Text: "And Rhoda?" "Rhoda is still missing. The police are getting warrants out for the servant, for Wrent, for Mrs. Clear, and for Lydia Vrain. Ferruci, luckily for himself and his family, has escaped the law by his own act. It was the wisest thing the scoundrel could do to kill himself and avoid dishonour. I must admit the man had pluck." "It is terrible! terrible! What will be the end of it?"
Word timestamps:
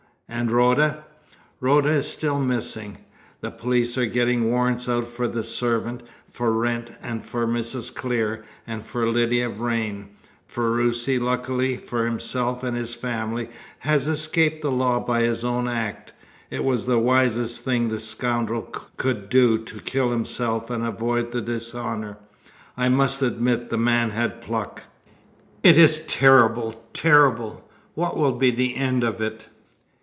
"And 0.33 0.49
Rhoda?" 0.49 1.03
"Rhoda 1.59 1.89
is 1.89 2.07
still 2.07 2.39
missing. 2.39 2.99
The 3.41 3.51
police 3.51 3.97
are 3.97 4.05
getting 4.05 4.49
warrants 4.49 4.87
out 4.87 5.03
for 5.09 5.27
the 5.27 5.43
servant, 5.43 6.03
for 6.25 6.53
Wrent, 6.53 6.87
for 7.21 7.45
Mrs. 7.45 7.93
Clear, 7.93 8.45
and 8.65 8.81
for 8.81 9.09
Lydia 9.09 9.49
Vrain. 9.49 10.07
Ferruci, 10.47 11.19
luckily 11.19 11.75
for 11.75 12.05
himself 12.05 12.63
and 12.63 12.77
his 12.77 12.95
family, 12.95 13.49
has 13.79 14.07
escaped 14.07 14.61
the 14.61 14.71
law 14.71 15.01
by 15.01 15.23
his 15.23 15.43
own 15.43 15.67
act. 15.67 16.13
It 16.49 16.63
was 16.63 16.85
the 16.85 16.97
wisest 16.97 17.65
thing 17.65 17.89
the 17.89 17.99
scoundrel 17.99 18.61
could 18.95 19.27
do 19.27 19.57
to 19.65 19.79
kill 19.81 20.11
himself 20.11 20.69
and 20.69 20.85
avoid 20.85 21.31
dishonour. 21.45 22.17
I 22.77 22.87
must 22.87 23.21
admit 23.21 23.69
the 23.69 23.77
man 23.77 24.11
had 24.11 24.39
pluck." 24.41 24.83
"It 25.61 25.77
is 25.77 26.05
terrible! 26.05 26.81
terrible! 26.93 27.69
What 27.95 28.15
will 28.15 28.35
be 28.37 28.49
the 28.49 28.77
end 28.77 29.03
of 29.03 29.19
it?" 29.19 29.47